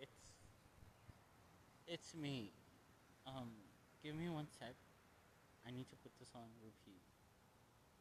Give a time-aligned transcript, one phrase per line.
[0.00, 0.18] It's
[1.86, 2.52] it's me.
[3.26, 3.50] Um,
[4.02, 4.74] give me one sec.
[5.66, 7.02] I need to put this on repeat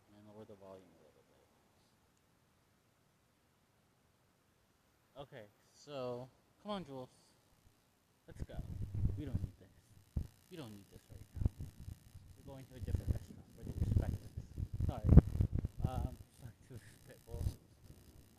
[0.09, 1.47] and lower the volume a little bit.
[5.21, 6.27] Okay, so
[6.61, 7.09] come on, Jules.
[8.27, 8.57] Let's go.
[9.17, 9.73] We don't need this.
[10.51, 11.49] We don't need this right now.
[12.37, 14.33] We're going to a different restaurant where they respect us.
[14.85, 15.09] Sorry.
[15.85, 17.45] Um, sorry to the pitbull.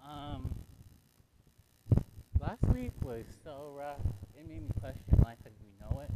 [0.03, 0.55] Um,
[2.47, 3.99] last week was so rough.
[4.39, 6.11] It made me question life as we know it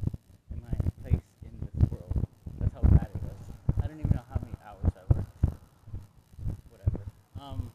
[0.50, 2.26] and my place in this world.
[2.60, 3.34] That's how bad it was.
[3.82, 5.26] I don't even know how many hours I worked.
[6.70, 7.00] Whatever.
[7.40, 7.70] Um,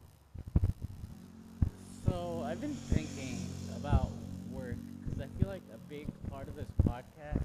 [2.06, 3.40] so I've been thinking
[3.76, 4.10] about
[4.52, 7.44] work because I feel like a big part of this podcast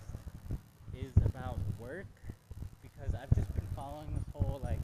[0.94, 2.06] is about work
[2.82, 4.78] because I've just been following this whole like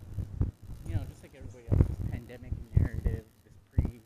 [0.89, 4.01] you know just like everybody else this pandemic narrative this pre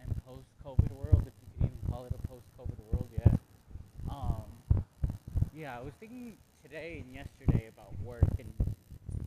[0.00, 3.38] and post COVID world if you could even call it a post COVID world yet
[4.10, 4.44] um
[5.68, 8.50] yeah I was thinking today and yesterday about work and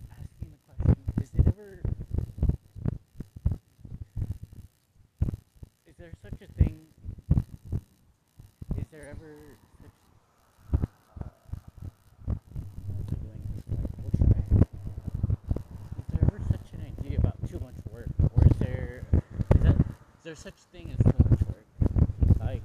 [0.10, 1.80] asking the question is it ever
[5.86, 6.88] is there such a thing
[8.76, 9.36] is there ever
[16.50, 19.04] such uh, an idea about too much work, or is there
[19.62, 21.66] is there such thing as too much work?
[22.40, 22.64] Like,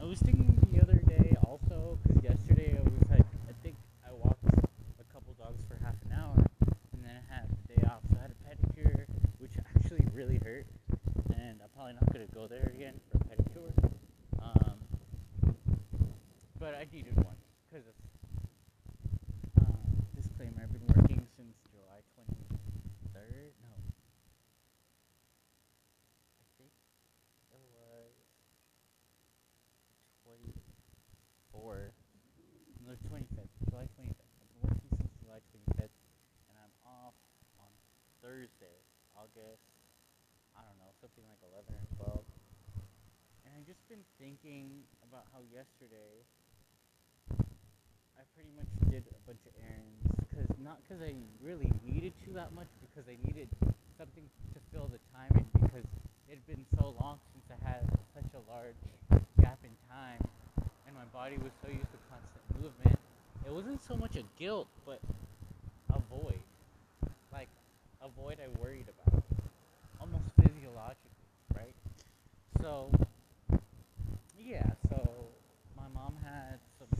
[0.00, 4.12] I was thinking the other day also because yesterday I was like, I think I
[4.12, 6.44] walked a couple dogs for half an hour,
[6.92, 9.06] and then I had the day off, so I had a pedicure,
[9.38, 10.66] which actually really hurt,
[11.34, 13.72] and I'm probably not gonna go there again for a pedicure.
[14.42, 14.78] Um,
[16.58, 17.94] but I needed one because of
[19.66, 23.50] um, disclaimer, I've been working since July 23rd.
[23.62, 23.74] No.
[26.38, 26.70] I think
[27.50, 28.14] it was
[31.54, 31.96] 24th.
[32.86, 33.50] No, 25th.
[33.68, 34.14] July 25th.
[34.14, 35.96] I've been working since July 25th,
[36.50, 37.14] and I'm off
[37.58, 37.70] on
[38.22, 38.78] Thursday,
[39.16, 39.70] August,
[40.60, 41.86] I don't know, something like 11 or
[42.20, 43.48] 12.
[43.48, 46.22] And I've just been thinking about how yesterday
[48.14, 52.38] I pretty much did a bunch of errands because not because I really needed to
[52.38, 53.50] that much because I needed
[53.98, 54.22] something
[54.54, 55.82] to fill the time in because
[56.30, 57.82] it had been so long since I had
[58.14, 58.78] such a large
[59.42, 60.22] gap in time
[60.86, 62.94] and my body was so used to constant movement.
[63.42, 65.02] It wasn't so much a guilt but
[65.90, 66.46] a void.
[67.34, 67.50] Like
[67.98, 69.26] a void I worried about.
[69.98, 71.26] Almost physiologically,
[71.58, 71.74] right?
[72.62, 72.94] So
[74.50, 74.98] yeah, so
[75.76, 76.90] my mom had some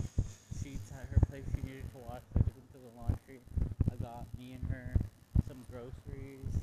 [0.62, 2.22] sheets at her place she needed to wash.
[2.36, 3.42] I took them to the laundry.
[3.90, 4.94] I got me and her
[5.48, 6.54] some groceries,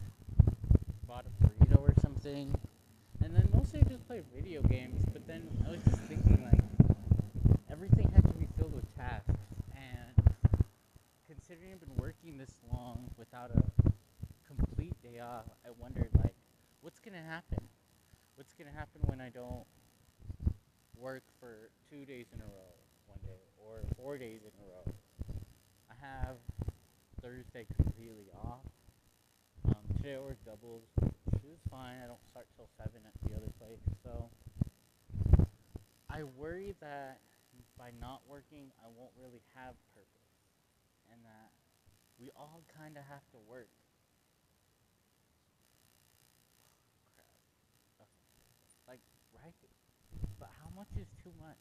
[1.05, 2.55] bought a burrito or something,
[3.21, 5.03] and then mostly I just played video games.
[5.11, 6.63] But then I was just thinking like
[7.69, 9.35] everything had to be filled with tasks,
[9.75, 10.15] and
[11.27, 13.91] considering I've been working this long without a
[14.47, 16.35] complete day off, I wondered like
[16.79, 17.67] what's gonna happen.
[18.35, 19.65] What's gonna happen when I don't
[20.99, 22.73] work for two days in a row
[23.05, 24.93] one day or four days in a row.
[25.89, 26.37] I have
[27.21, 28.65] Thursday completely off.
[29.67, 32.01] Um, today I work doubles, which is fine.
[32.03, 34.29] I don't start till seven at the other place, so
[36.09, 37.19] I worry that
[37.77, 40.33] by not working, I won't really have purpose,
[41.13, 41.53] and that
[42.17, 43.69] we all kind of have to work.
[47.13, 47.29] Crap.
[48.01, 48.97] Okay.
[48.97, 49.03] Like,
[49.37, 49.53] right?
[50.39, 51.57] But how much is too much?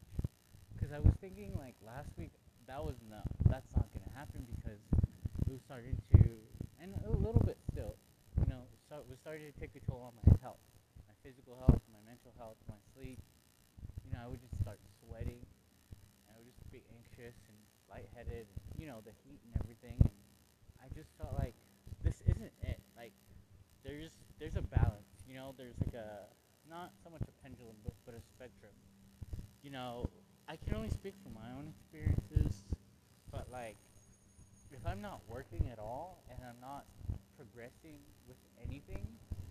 [0.77, 2.37] Because I was thinking like last week
[2.69, 4.83] that was no, that's not gonna happen because
[5.49, 6.29] it was starting to,
[6.85, 7.97] and a little bit still,
[8.37, 10.61] you know, so it was starting to take a toll on my health,
[11.09, 13.17] my physical health, my mental health, my sleep.
[14.05, 18.45] You know, I would just start sweating, and I would just be anxious and lightheaded,
[18.53, 20.17] and, you know, the heat and everything, and
[20.85, 21.57] I just felt like
[22.05, 22.79] this isn't it.
[22.93, 23.17] Like
[23.81, 26.29] there's there's a balance, you know, there's like a
[26.69, 28.76] not so much a pendulum, but, but a spectrum.
[29.77, 30.09] Know,
[30.49, 32.65] I can only speak from my own experiences,
[33.31, 33.77] but like,
[34.73, 36.87] if I'm not working at all and I'm not
[37.37, 39.07] progressing with anything,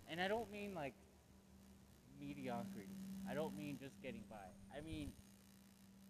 [0.09, 0.95] and I don't mean like
[2.19, 2.89] mediocrity,
[3.29, 4.49] I don't mean just getting by.
[4.75, 5.11] I mean,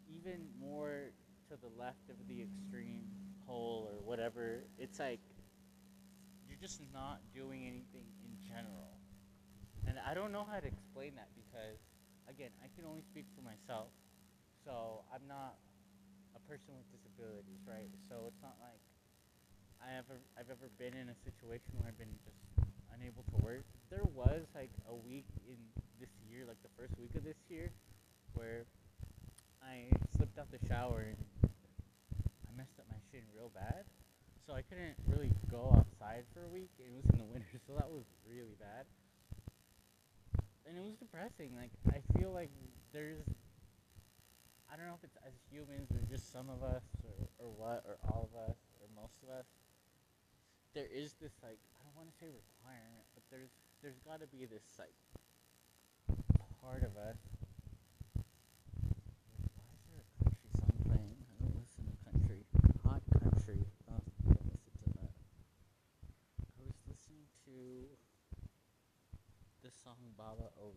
[0.07, 1.11] even more
[1.49, 3.03] to the left of the extreme
[3.45, 5.19] pole or whatever, it's like
[6.47, 8.95] you're just not doing anything in general.
[9.85, 11.83] And I don't know how to explain that because,
[12.29, 13.89] again, I can only speak for myself.
[14.65, 15.61] So I'm not
[16.33, 17.89] a person with disabilities, right?
[18.09, 18.81] So it's not like
[19.77, 22.41] I ever I've ever been in a situation where I've been just
[22.89, 23.61] unable to work.
[23.93, 25.61] There was like a week in
[26.01, 27.69] this year, like the first week of this year,
[28.33, 28.65] where
[29.61, 29.85] I
[30.17, 33.85] slipped out the shower and I messed up my shin real bad.
[34.49, 36.69] So I couldn't really go outside for a week.
[36.81, 38.85] It was in the winter, so that was really bad.
[40.65, 41.53] And it was depressing.
[41.53, 42.49] Like I feel like
[42.93, 43.21] there's
[44.75, 47.87] I don't know if it's as humans or just some of us or, or what
[47.87, 49.47] or all of us or most of us.
[50.75, 54.27] There is this like I don't want to say requirement, but there's there's got to
[54.27, 54.91] be this like
[56.59, 57.15] part of us
[59.63, 62.43] Why is there a country something kind of listen to country
[62.83, 64.03] hot country stuff.
[64.27, 64.35] How
[66.67, 67.87] does it seem to
[69.63, 70.51] the song Baba.
[70.51, 70.75] Baba.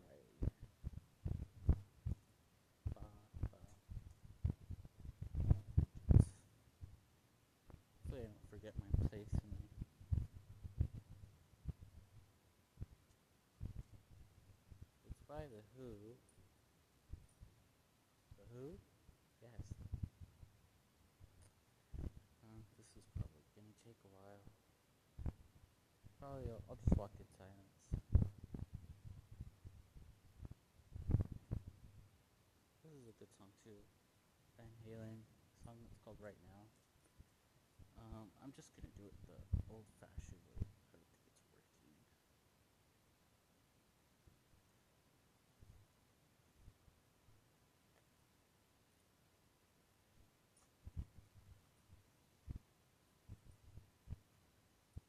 [8.08, 9.52] Hopefully I don't forget my place in
[15.06, 16.18] It's by The Who.
[18.50, 18.74] Who?
[19.40, 19.62] Yes.
[22.42, 24.42] Uh, this is probably gonna take a while.
[26.18, 27.78] Probably I'll, I'll just walk in silence.
[32.82, 33.78] This is a good song too.
[34.58, 35.22] Van Halen
[35.62, 36.66] song that's called Right Now.
[37.98, 39.38] Um, I'm just gonna do it the
[39.70, 40.58] old-fashioned way.
[40.58, 41.94] I don't think it's working.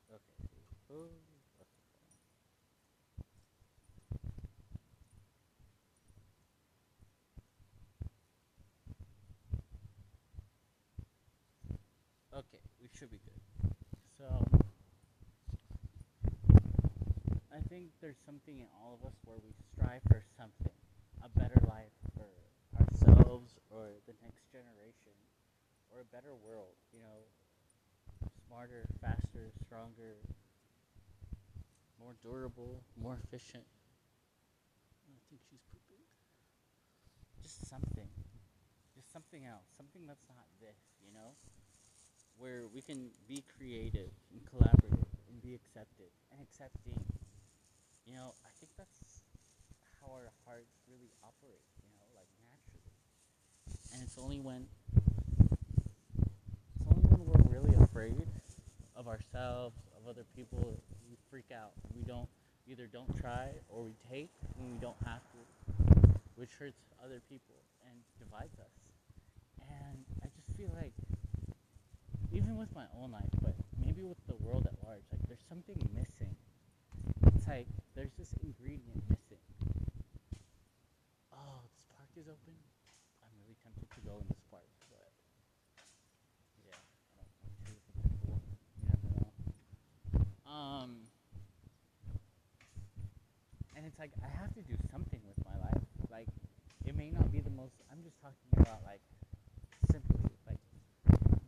[0.09, 0.69] Okay.
[0.91, 1.05] Okay,
[12.81, 13.73] we should be good.
[14.17, 14.25] So,
[17.51, 20.73] I think there's something in all of us where we strive for something,
[21.21, 22.29] a better life for
[22.79, 25.13] ourselves or the next generation,
[25.91, 27.19] or a better world, you know,
[28.47, 30.17] smarter, faster, stronger,
[31.99, 33.63] more durable, more efficient.
[35.05, 36.03] I think she's pooping.
[37.43, 38.07] Just something.
[38.95, 39.67] Just something else.
[39.75, 41.35] Something that's not this, you know?
[42.39, 46.95] where we can be creative and collaborative and be accepted and accepting.
[48.07, 49.27] You know, I think that's
[49.99, 52.95] how our hearts really operate, you know, like naturally.
[53.93, 54.65] And it's only when
[56.79, 58.25] it's only when we're really afraid
[58.95, 60.79] of ourselves, of other people,
[61.29, 61.71] freak out.
[61.95, 62.27] We don't
[62.67, 65.39] either don't try or we take when we don't have to,
[66.35, 67.55] which hurts other people
[67.85, 68.73] and divides us.
[69.61, 70.93] And I just feel like
[72.31, 73.53] even with my own life, but
[73.83, 76.33] maybe with the world at large, like there's something missing.
[77.35, 77.65] It's like
[77.95, 79.41] there's this ingredient missing.
[81.33, 82.53] Oh, this park is open.
[83.21, 85.09] I'm really tempted to go in this park, but
[86.65, 86.77] yeah,
[88.89, 89.29] I don't know.
[90.49, 91.08] Um,
[93.99, 95.83] it's like I have to do something with my life.
[96.09, 96.27] Like
[96.85, 97.75] it may not be the most.
[97.91, 99.01] I'm just talking about like
[99.91, 100.59] simply like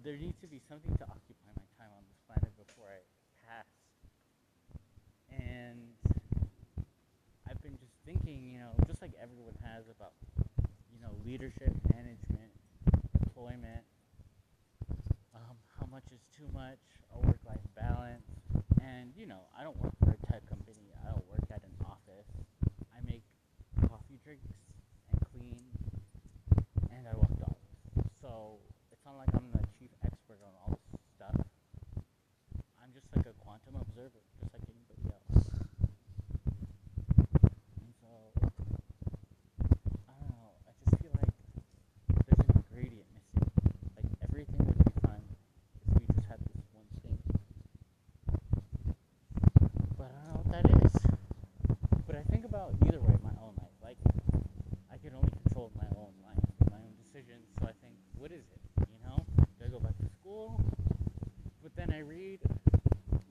[0.03, 2.99] there needs to be something to occupy my time on this planet before I
[3.45, 3.69] pass.
[5.29, 5.93] And
[7.47, 10.17] I've been just thinking, you know, just like everyone has about,
[10.89, 12.51] you know, leadership, management,
[13.21, 13.85] employment,
[15.35, 16.81] um, how much is too much,
[17.13, 18.25] a work-life balance,
[18.81, 20.89] and you know, I don't work for a tech company.
[21.05, 22.27] I don't work at an office.
[22.89, 23.23] I make
[23.87, 24.57] coffee drinks
[25.11, 25.61] and clean,
[26.89, 27.69] and I walk dogs.
[28.21, 28.57] So
[28.91, 29.61] it's not like I'm the
[30.39, 31.35] on all this stuff.
[32.79, 35.43] I'm just like a quantum observer, just like anybody else.
[37.83, 38.09] And so,
[40.07, 41.35] I don't know, I just feel like
[42.25, 43.43] there's an ingredient missing.
[43.99, 45.27] Like everything would be fine
[45.83, 47.19] if we just had this one thing.
[49.99, 50.95] But I don't know what that is.
[52.07, 53.75] But I think about either way my own life.
[53.83, 53.99] Like,
[54.87, 56.39] I can only control my own life,
[56.71, 57.51] my own decisions.
[57.59, 58.61] So I think, what is it?
[60.31, 60.63] school.
[61.63, 62.39] But then I read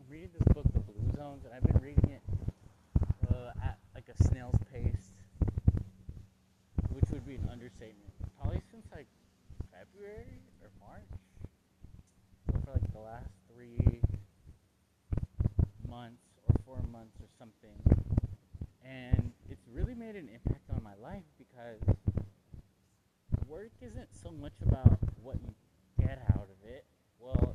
[0.09, 2.23] read this book, The Blue Zones, and I've been reading it
[3.31, 5.13] uh, at like a snail's pace,
[6.91, 8.11] which would be an understatement.
[8.41, 9.07] Probably since like
[9.71, 11.21] February or March.
[12.53, 14.01] So for like the last three
[15.89, 17.79] months or four months or something.
[18.85, 21.83] And it's really made an impact on my life because
[23.49, 25.55] work isn't so much about what you
[25.99, 26.85] get out of it.
[27.19, 27.55] Well,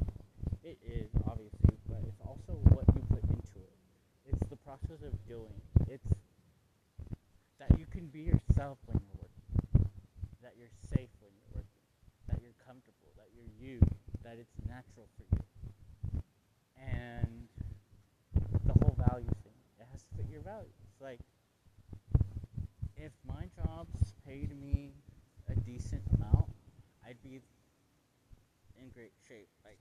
[0.64, 3.76] it is obviously, but it's also what you put into it.
[4.26, 5.60] It's the process of doing.
[5.88, 6.08] It's
[7.60, 9.90] that you can be yourself when you're working.
[10.42, 11.84] That you're safe when you're working.
[12.28, 12.40] That
[14.26, 16.22] that it's natural for you.
[16.82, 17.48] And
[18.66, 20.74] the whole value thing, it has to fit your values.
[21.00, 21.20] Like,
[22.98, 24.94] if my jobs paid me
[25.48, 26.50] a decent amount,
[27.06, 27.40] I'd be
[28.82, 29.78] in great shape, like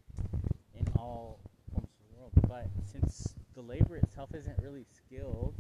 [0.77, 1.41] in all
[1.73, 2.33] forms of the world.
[2.47, 5.55] But since the labor itself isn't really skilled,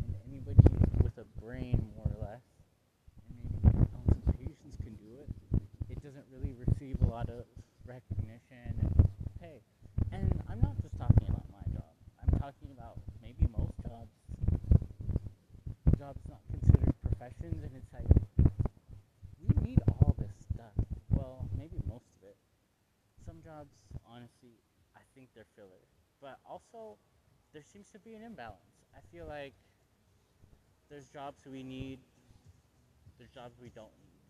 [0.00, 0.56] and anybody
[1.02, 2.40] with a brain, more or less,
[3.28, 5.28] and maybe some patience can do it,
[5.90, 7.44] it doesn't really receive a lot of
[7.84, 9.08] recognition and
[9.38, 9.60] pay.
[10.12, 11.92] And I'm not just talking about my job.
[12.24, 14.16] I'm talking about maybe most jobs.
[15.98, 18.08] Jobs not considered professions, and it's like
[19.44, 20.72] we need all this stuff.
[21.10, 22.03] Well, maybe most.
[23.34, 23.74] Some jobs,
[24.06, 24.62] honestly,
[24.94, 25.82] I think they're filler.
[26.22, 27.02] But also,
[27.50, 28.86] there seems to be an imbalance.
[28.94, 29.54] I feel like
[30.86, 31.98] there's jobs we need,
[33.18, 34.22] there's jobs we don't need.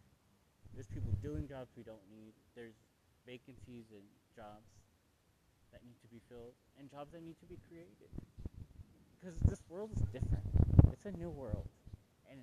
[0.72, 2.32] There's people doing jobs we don't need.
[2.56, 2.80] There's
[3.28, 4.00] vacancies in
[4.32, 4.72] jobs
[5.72, 8.08] that need to be filled and jobs that need to be created.
[9.20, 10.48] Because this world is different.
[10.96, 11.68] It's a new world.
[12.32, 12.40] And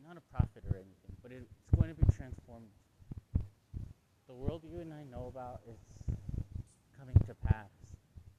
[0.00, 2.72] not a prophet or anything, but it's going to be transformed.
[4.28, 5.80] The world you and I know about is
[7.00, 7.72] coming to pass,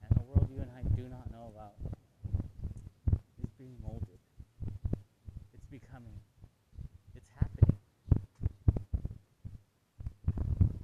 [0.06, 1.74] and the world you and I do not know about
[3.42, 4.22] is being molded.
[5.52, 6.14] It's becoming.
[7.16, 7.74] It's happening.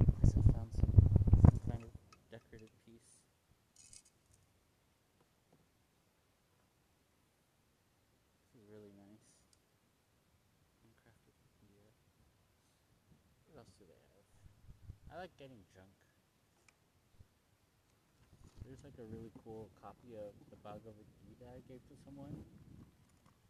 [0.09, 1.93] I just found some, some kind of
[2.33, 3.21] decorative piece.
[8.49, 9.21] This is really nice.
[10.81, 11.93] Handcrafted India.
[13.53, 14.15] What else do they have?
[15.05, 15.89] I like getting junk.
[18.61, 22.45] There's like a really cool copy of the Bhagavad Gita I gave to someone,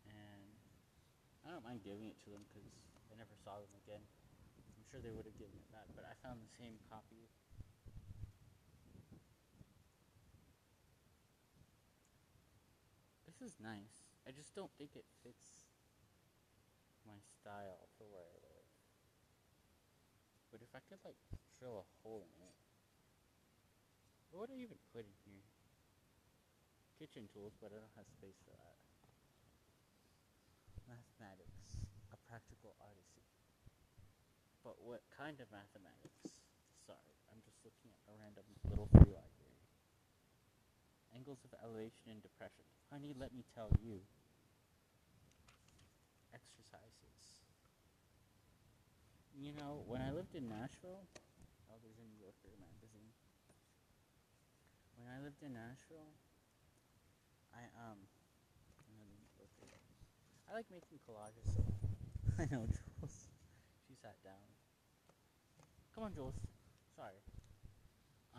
[0.08, 0.48] and
[1.44, 2.64] I don't mind giving it to them because
[3.12, 4.00] I never saw them again.
[4.00, 7.28] I'm sure they would have given it back, but I found the same copy.
[13.28, 14.08] This is nice.
[14.24, 15.68] I just don't think it fits
[17.04, 18.45] my style for where I.
[20.56, 21.20] But if I could like
[21.60, 22.56] drill a hole in it,
[24.32, 25.44] what would I even put in here?
[26.96, 28.80] Kitchen tools, but I don't have space for that.
[30.88, 33.28] Mathematics, a practical odyssey.
[34.64, 36.40] But what kind of mathematics?
[36.88, 39.60] Sorry, I'm just looking at a random little free library.
[41.12, 42.64] Angles of elevation and depression.
[42.88, 44.00] Honey, let me tell you.
[46.32, 47.15] Exercises.
[49.36, 51.04] You know, when I lived in Nashville,
[51.68, 53.12] oh, there's a New Yorker magazine.
[54.96, 56.08] When I lived in Nashville,
[57.52, 58.00] I um.
[60.48, 61.52] I like making collages.
[61.52, 61.68] So
[62.40, 63.28] I know Jules.
[63.84, 64.40] She sat down.
[65.94, 66.36] Come on, Jules.
[66.96, 67.20] Sorry.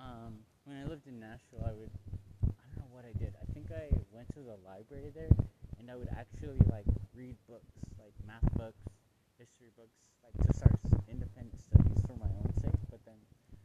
[0.01, 1.93] Um, when I lived in Nashville, I would.
[2.41, 3.37] I don't know what I did.
[3.37, 5.29] I think I went to the library there,
[5.77, 7.69] and I would actually like read books,
[8.01, 8.96] like math books,
[9.39, 10.77] history books, like to start
[11.09, 12.81] independent studies for my own sake.
[12.91, 13.21] But then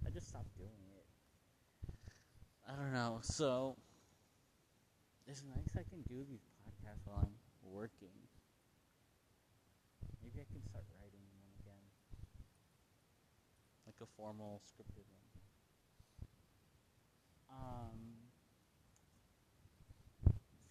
[0.05, 1.07] I just stopped doing it.
[2.67, 3.19] I don't know.
[3.23, 3.75] So
[5.27, 8.15] it's nice I can do these podcasts while I'm working.
[10.23, 11.83] Maybe I can start writing one again,
[13.87, 15.29] like a formal scripted one.
[17.51, 17.99] Um.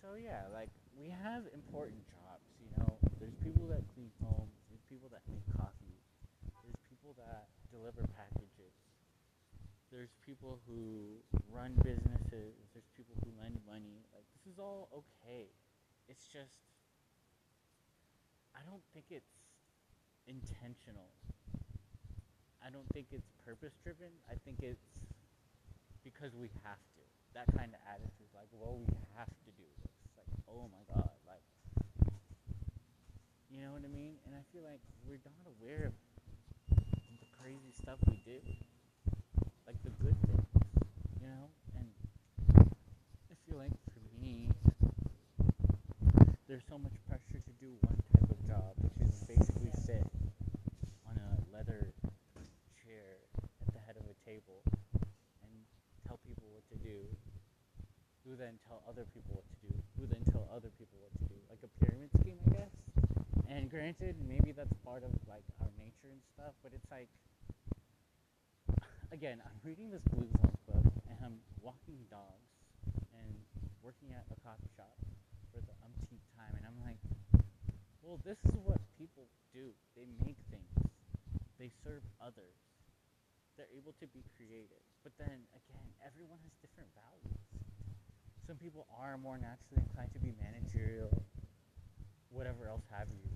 [0.01, 2.49] So yeah, like we have important jobs.
[2.65, 4.57] You know, there's people that clean homes.
[4.73, 6.01] There's people that make coffee.
[6.65, 8.73] There's people that deliver packages.
[10.01, 11.21] There's people who
[11.53, 12.57] run businesses.
[12.73, 14.01] There's people who lend money.
[14.17, 15.53] Like this is all okay.
[16.09, 16.57] It's just
[18.57, 19.37] I don't think it's
[20.25, 21.13] intentional.
[22.65, 24.09] I don't think it's purpose driven.
[24.25, 24.89] I think it's
[26.01, 27.05] because we have to.
[27.37, 29.93] That kind of attitude, like, well, we have to do this.
[30.17, 31.45] Like, oh my god, like,
[33.53, 34.17] you know what I mean?
[34.25, 35.95] And I feel like we're not aware of
[36.73, 38.41] the crazy stuff we do,
[40.01, 40.49] good things,
[41.21, 41.53] you know.
[41.77, 41.89] And
[43.29, 44.49] I feel like for me,
[46.49, 50.05] there's so much pressure to do one type of job, which is basically sit
[51.05, 51.93] on a leather
[52.81, 54.65] chair at the head of a table
[55.45, 55.53] and
[56.09, 57.05] tell people what to do,
[58.25, 61.25] who then tell other people what to do, who then tell other people what to
[61.29, 62.73] do, like a pyramid scheme, I guess.
[63.53, 67.13] And granted, maybe that's part of like our nature and stuff, but it's like,
[69.13, 72.51] again, I'm reading this Blue Zones book and I'm walking dogs
[73.15, 73.35] and
[73.83, 74.95] working at a coffee shop
[75.53, 76.99] for the umpteenth time, and I'm like,
[78.03, 79.75] well, this is what people do.
[79.97, 80.91] They make things.
[81.59, 82.57] They serve others.
[83.57, 84.81] they're able to be creative.
[85.05, 87.37] But then again, everyone has different values.
[88.47, 91.13] Some people are more naturally inclined to be managerial,
[92.31, 93.29] whatever else have you,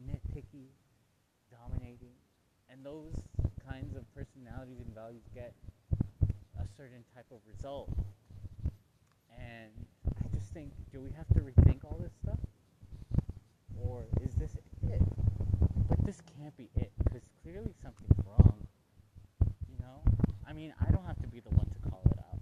[0.00, 0.70] nitpicky,
[1.50, 2.14] dominating,
[2.70, 3.16] and those
[3.70, 5.54] kinds of personalities and values get
[6.58, 7.88] a certain type of result.
[9.38, 9.70] And
[10.08, 12.38] I just think, do we have to rethink all this stuff?
[13.80, 14.64] Or is this it?
[15.88, 18.66] But this can't be it, because clearly something's wrong.
[19.70, 20.02] You know?
[20.46, 22.40] I mean, I don't have to be the one to call it out.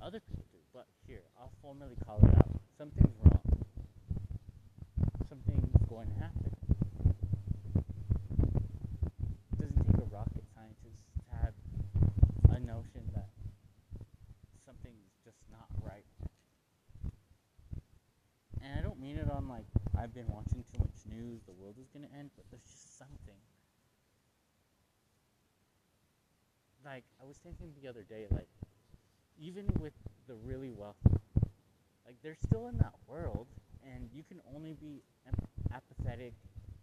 [0.00, 2.48] Other people do, but here, I'll formally call it out.
[2.76, 3.40] Something's wrong.
[5.28, 6.52] Something's going to happen.
[9.52, 11.54] It doesn't take a rocket scientist to have
[12.50, 13.28] a notion that
[14.66, 16.04] something's just not right.
[18.62, 19.66] And I don't mean it on like
[20.12, 23.40] I've been watching too much news, the world is gonna end, but there's just something.
[26.84, 28.48] Like I was thinking the other day, like
[29.40, 29.94] even with
[30.28, 31.16] the really wealthy,
[32.04, 33.46] like they're still in that world,
[33.88, 35.00] and you can only be
[35.72, 36.34] apathetic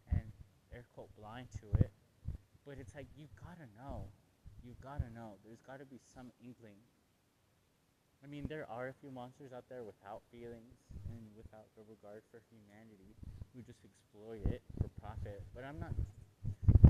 [0.09, 0.25] and
[0.73, 1.91] air quote blind to it.
[2.65, 4.05] But it's like you gotta know,
[4.65, 5.37] you gotta know.
[5.45, 6.81] There's gotta be some inkling.
[8.23, 10.75] I mean, there are a few monsters out there without feelings
[11.09, 13.15] and without a regard for humanity
[13.55, 15.41] who just exploit it for profit.
[15.55, 15.93] But I'm not.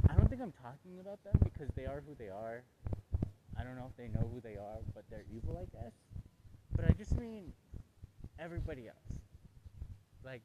[0.10, 2.64] I don't think I'm talking about them because they are who they are.
[3.60, 5.94] I don't know if they know who they are, but they're evil, I guess.
[6.76, 7.54] But I just mean
[8.40, 9.20] everybody else.
[10.24, 10.42] Like,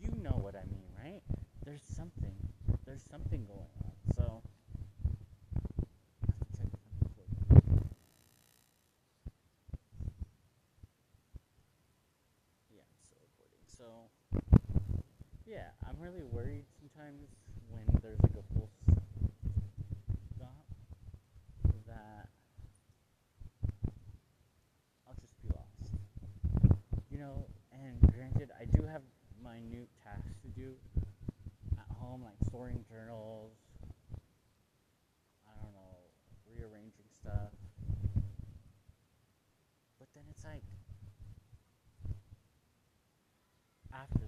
[0.00, 1.22] you know what I mean, right?
[1.64, 2.34] There's something.
[2.86, 3.92] There's something going on.
[4.16, 4.42] So.
[6.22, 7.62] I have to check if I'm recording.
[12.74, 13.62] Yeah, I'm still recording.
[13.66, 13.84] So,
[15.52, 17.28] yeah, I'm really worried sometimes
[17.68, 18.70] when there's like a full
[20.32, 20.64] stop
[21.86, 22.32] that
[25.06, 25.92] I'll just be lost.
[27.10, 29.02] You know, and granted, I do have
[29.44, 30.72] minute tasks to do
[31.76, 33.52] at home, like storing journals,
[35.44, 36.00] I don't know,
[36.48, 37.52] rearranging stuff.
[39.98, 40.64] But then it's like,
[43.92, 44.21] after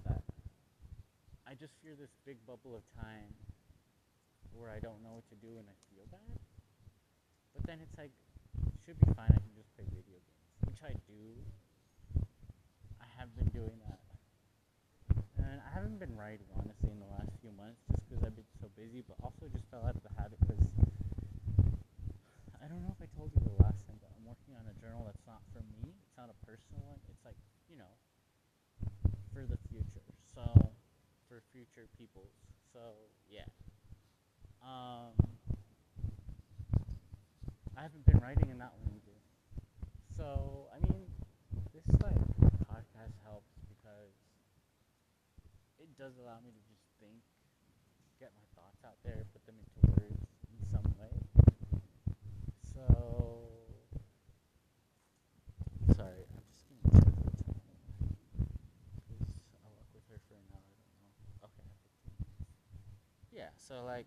[1.55, 3.31] I just fear this big bubble of time
[4.59, 6.35] where I don't know what to do and I feel bad.
[7.55, 9.31] But then it's like, it should be fine.
[9.31, 11.23] I can just play video games, which I do.
[12.99, 14.03] I have been doing that,
[15.39, 18.51] and I haven't been writing honestly in the last few months just because I've been
[18.59, 18.99] so busy.
[19.07, 20.59] But also just fell out of the habit because
[22.59, 24.75] I don't know if I told you the last time, but I'm working on a
[24.83, 25.95] journal that's not for me.
[26.03, 26.99] It's not a personal one.
[27.07, 27.39] It's like
[27.71, 27.95] you know,
[29.31, 30.03] for the future.
[30.35, 30.74] So
[31.55, 32.35] future peoples.
[32.75, 33.47] So yeah.
[34.59, 35.15] Um.
[37.77, 39.19] I haven't been writing in that either.
[40.15, 41.11] So, I mean,
[41.75, 42.15] this like
[42.71, 44.15] podcast helps because
[45.79, 47.19] it does allow me to just think,
[48.19, 51.11] get my thoughts out there, put them into words in some way.
[52.71, 52.83] So,
[55.95, 57.75] sorry, I'm just gonna check the time.
[59.11, 59.19] Cause
[59.63, 60.63] I'll work with her for an hour.
[60.63, 61.19] I don't know.
[61.43, 62.47] Okay, I have 15 minutes.
[63.31, 63.35] Yeah.
[63.35, 63.35] So like.
[63.35, 63.35] Actually, two times.
[63.35, 63.43] Dang it.
[63.43, 64.05] I did that like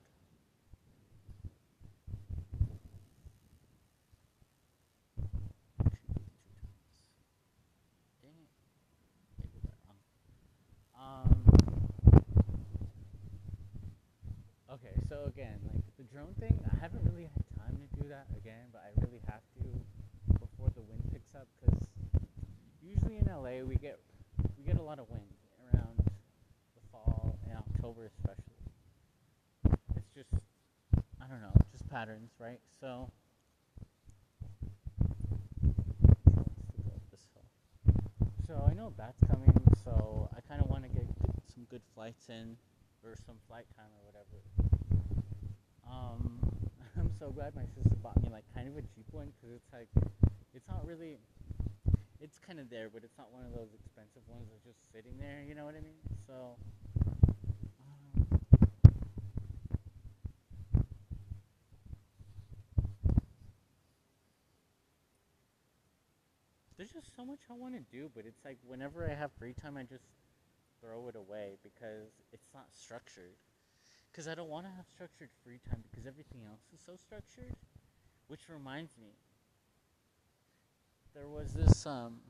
[10.99, 11.45] Um.
[14.71, 18.27] Okay, so again, like the drone thing, I haven't really had time to do that
[18.37, 21.79] again, but I really have to before the wind picks up because
[22.83, 23.99] usually in LA we get
[24.59, 25.25] we get a lot of wind
[25.73, 28.59] around the fall and October especially.
[29.97, 30.35] It's just
[31.21, 32.61] I don't know, just patterns, right?
[32.81, 33.11] So.
[38.47, 39.53] So I know that's coming,
[39.85, 41.05] so I kind of want to get
[41.53, 42.57] some good flights in,
[43.05, 44.41] or some flight time or whatever.
[45.85, 46.41] Um,
[46.99, 49.69] I'm so glad my sister bought me like kind of a cheap one because it's
[49.71, 49.89] like,
[50.55, 51.19] it's not really,
[52.23, 55.21] it's kind of there, but it's not one of those expensive ones that's just sitting
[55.21, 55.45] there.
[55.47, 56.01] You know what I mean?
[56.27, 56.57] So.
[67.19, 69.83] So much I want to do, but it's like whenever I have free time, I
[69.83, 70.07] just
[70.81, 73.35] throw it away because it's not structured.
[74.13, 77.59] Because I don't want to have structured free time because everything else is so structured.
[78.29, 79.19] Which reminds me,
[81.13, 82.21] there was this um.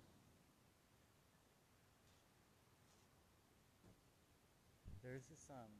[5.04, 5.72] There's this um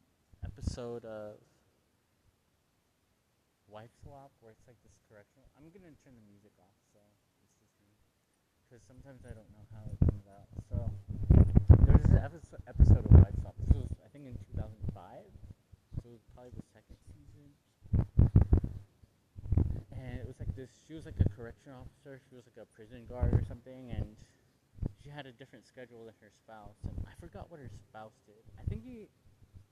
[0.44, 1.40] episode of
[3.68, 5.48] wife swap where it's like this correctional.
[5.56, 7.00] I'm gonna turn the music off, so
[7.44, 7.92] it's just me,
[8.68, 10.44] because sometimes I don't know how it comes out.
[10.68, 10.76] So
[11.88, 12.20] there was this
[12.68, 13.56] episode, of wife swap.
[13.64, 15.24] This was I think in 2005,
[16.04, 17.48] so probably the second season.
[19.96, 20.68] And it was like this.
[20.84, 22.20] She was like a correction officer.
[22.28, 24.12] She was like a prison guard or something, and
[25.00, 26.76] she had a different schedule than her spouse.
[26.84, 28.44] And I forgot what her spouse did.
[28.60, 29.08] I think he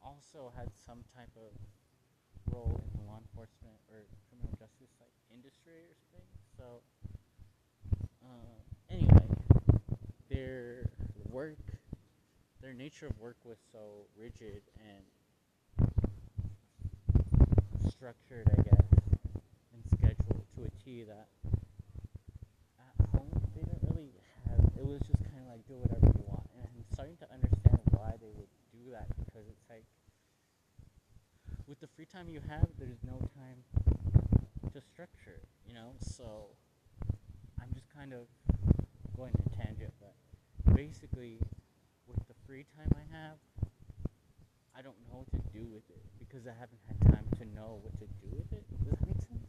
[0.00, 1.52] also had some type of
[2.48, 6.28] role in the law enforcement or criminal justice like industry or something.
[6.56, 6.80] So
[8.26, 8.58] uh,
[8.90, 9.26] anyway,
[10.36, 10.84] their
[11.30, 11.56] work,
[12.60, 15.88] their nature of work was so rigid and
[17.88, 18.86] structured, I guess,
[19.72, 21.28] and scheduled to a T that
[22.76, 24.12] at home they didn't really
[24.44, 24.60] have.
[24.76, 27.80] It was just kind of like do whatever you want, and I'm starting to understand
[27.92, 29.84] why they would do that because it's like
[31.66, 33.64] with the free time you have, there's no time
[34.72, 35.96] to structure, you know?
[35.98, 36.52] So
[37.58, 38.28] I'm just kind of
[39.16, 39.95] going to tangent,
[40.76, 41.38] basically,
[42.06, 43.38] with the free time I have,
[44.76, 47.80] I don't know what to do with it because I haven't had time to know
[47.82, 48.62] what to do with it.
[48.68, 49.48] Does that make sense?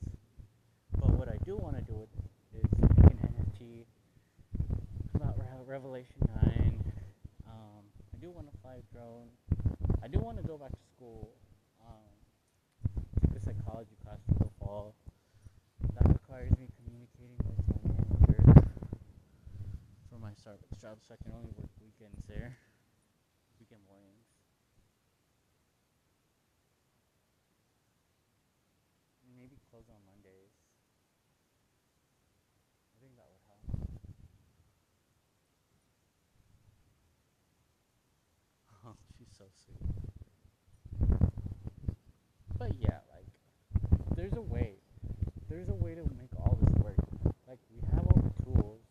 [0.95, 3.83] But what I do want to do with it is make an NFT
[5.15, 6.15] about Re- Revelation
[6.47, 6.83] 9.
[7.47, 7.83] Um,
[8.15, 9.27] I do want to fly a drone.
[10.01, 11.29] I do want to go back to school
[11.83, 12.15] um,
[13.21, 14.95] take a psychology class for the fall.
[15.93, 18.63] That requires me communicating with my manager
[20.09, 22.55] for my Starbucks job, so I can only work weekends there,
[23.59, 24.23] weekend mornings.
[29.35, 30.55] Maybe close on Mondays.
[32.87, 33.59] I think that would help.
[38.87, 39.83] Oh, she's so sweet.
[42.57, 43.27] But yeah, like,
[44.15, 44.75] there's a way.
[45.49, 46.95] There's a way to make all this work.
[47.47, 48.81] Like, we have all the tools.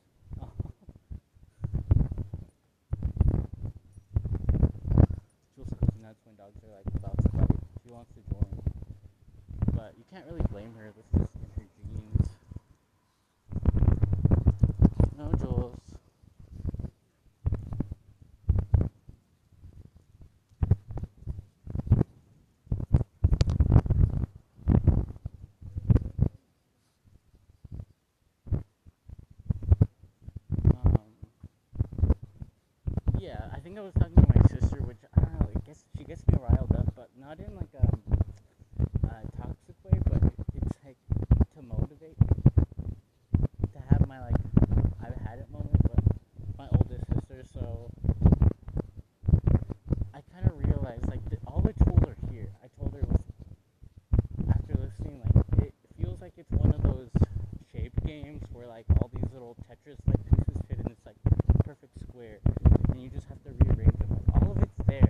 [5.54, 7.58] Jules goes nuts when dogs are like about to fight.
[7.82, 8.62] She wants to join.
[9.74, 10.92] But you can't really blame her.
[10.96, 12.28] This is in her genes.
[15.18, 15.76] No, Jules.
[30.74, 31.12] Um,
[33.18, 35.48] yeah, I think I was talking to my sister, which I don't know.
[35.54, 37.84] It gets she gets me riled up, but not in like a,
[39.06, 40.22] a toxic way, but
[40.54, 40.96] it's like
[41.54, 42.28] to motivate me
[43.72, 44.36] to have my like
[45.04, 45.98] I've had it moment, but
[46.56, 47.44] my oldest sister.
[47.52, 47.90] So
[50.14, 52.48] I kind of realized like the, all the tools are here.
[52.64, 53.34] I told her listen,
[54.48, 57.10] after listening, like it feels like it's one of those
[57.72, 61.16] shape games where like all these little Tetris like pieces fit in this like
[61.64, 62.38] perfect square,
[62.90, 64.08] and you just have to rearrange them.
[64.10, 65.08] Like all of it's there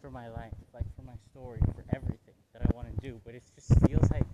[0.00, 3.20] for my life, like for my story, for everything that I want to do.
[3.24, 4.26] But it just feels like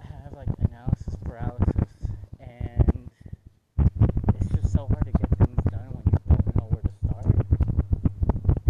[0.00, 1.90] I have like analysis paralysis,
[2.40, 3.10] and
[4.34, 7.26] it's just so hard to get things done when you don't know where to start.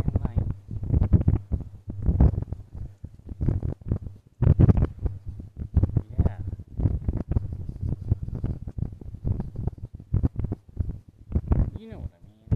[0.05, 0.39] And like
[6.19, 6.39] Yeah.
[11.79, 12.49] You know what I mean.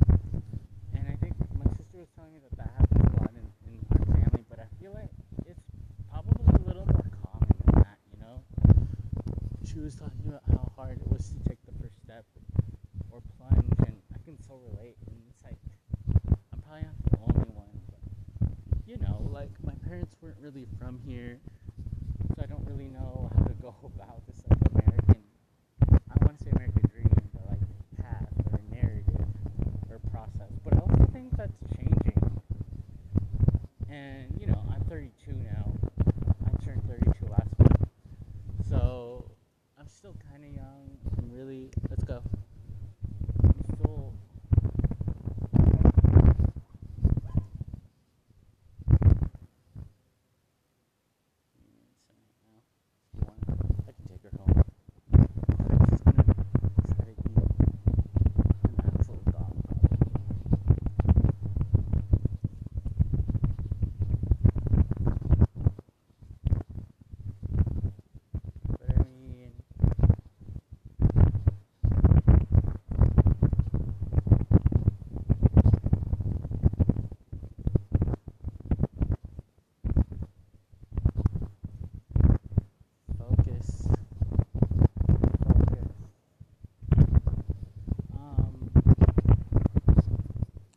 [0.95, 3.75] And I think my sister was telling me that that happens a lot in, in
[3.91, 5.11] our family, but I feel like
[5.47, 5.61] it's
[6.11, 8.37] probably a little more common than that, you know?
[9.65, 12.25] She was talking about how hard it was to take the first step
[13.13, 14.97] or plunge, and I can so relate.
[15.07, 15.55] And it's like,
[16.53, 18.03] I'm probably not the only one, but
[18.85, 21.39] you know, like my parents weren't really from here,
[22.35, 25.23] so I don't really know how to go about this like American.
[26.11, 27.63] I want to say American dream, but like
[28.03, 29.27] path or narrative
[29.89, 30.51] or process.
[30.65, 32.19] But I also think that's changing.
[33.89, 35.73] And you know, I'm 32 now.
[36.45, 37.89] I turned 32 last week,
[38.69, 39.25] so
[39.79, 40.91] I'm still kind of young.
[41.19, 42.23] I'm really let's go.
[43.45, 44.13] I'm still.
[51.55, 52.63] Give me a second now.
[53.15, 53.67] You wanna-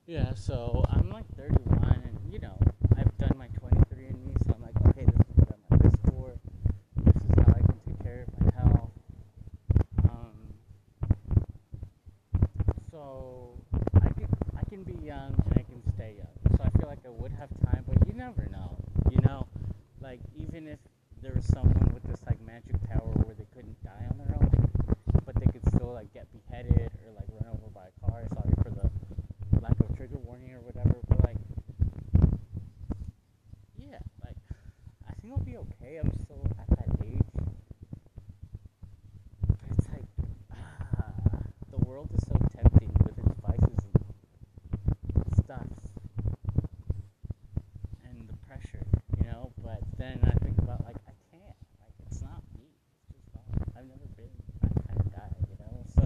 [0.07, 2.57] Yeah, so I'm like 31, and you know,
[2.97, 6.33] I've done my 23andMe, so I'm like, okay, this is what I'm at risk for.
[7.03, 8.91] This is how I can take care of my health.
[10.03, 10.53] Um,
[12.91, 13.53] so
[13.95, 16.57] I can I can be young and I can stay young.
[16.57, 18.77] So I feel like I would have time, but you never know.
[19.11, 19.47] You know,
[20.01, 20.79] like even if
[21.21, 24.49] there was someone with this like magic power where they couldn't die on their own,
[25.25, 28.23] but they could still like get beheaded or like run over by a car.
[28.33, 28.89] Sorry for the
[29.61, 31.37] lack of trigger warning or whatever, but like,
[33.77, 34.35] yeah, like
[35.07, 35.97] I think I'll be okay.
[35.97, 37.21] I'm still at that age,
[39.47, 40.03] but it's like
[40.53, 43.85] ah, the world is so tempting with its vices
[45.15, 45.89] and stuffs
[48.05, 48.85] and the pressure,
[49.17, 49.51] you know.
[49.63, 52.65] But then I think about like I can't, like it's not me.
[53.09, 53.45] It's just not.
[53.77, 55.83] I've never been that kind of guy, you know.
[55.95, 56.03] So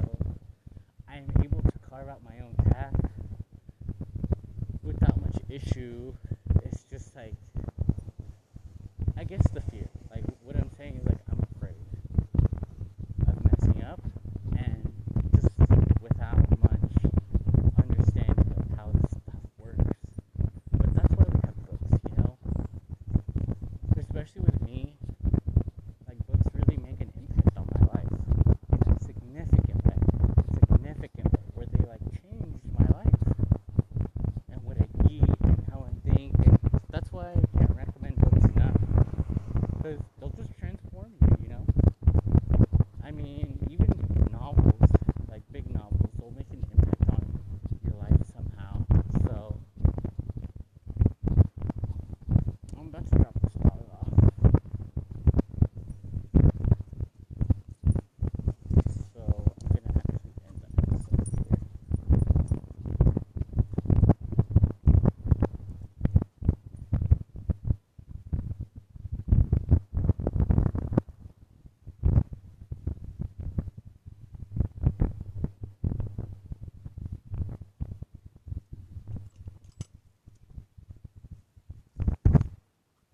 [1.09, 2.95] I'm able to carve out my own path
[4.83, 6.13] without much issue.
[6.65, 7.33] It's just like
[9.17, 9.62] I guess the